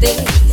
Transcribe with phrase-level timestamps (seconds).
[0.00, 0.47] this.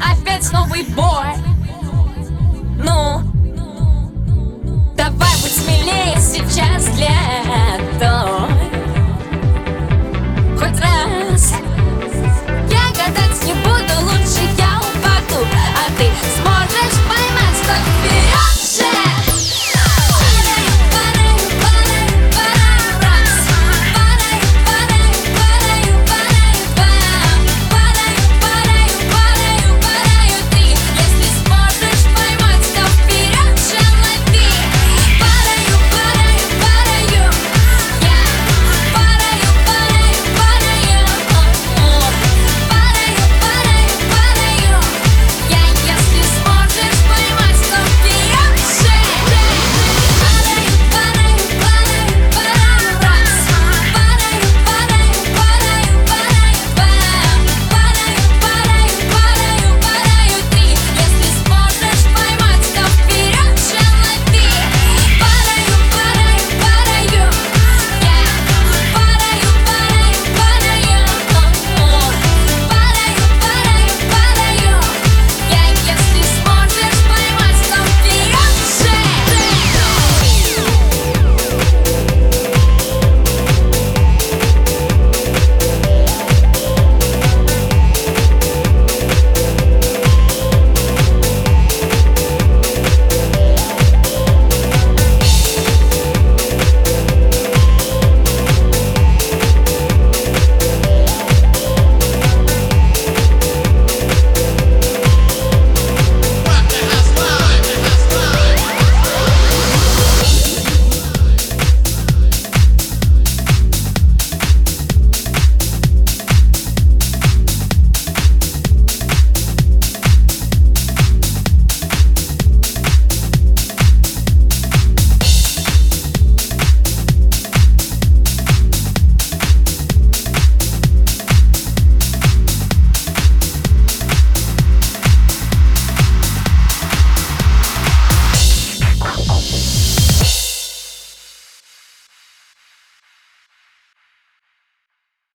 [0.00, 1.34] опять новый бой.
[2.78, 3.20] Ну,
[4.96, 7.10] давай будь смелее сейчас для
[8.00, 8.31] того